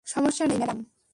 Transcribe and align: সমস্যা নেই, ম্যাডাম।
সমস্যা 0.07 0.43
নেই, 0.45 0.57
ম্যাডাম। 0.57 0.79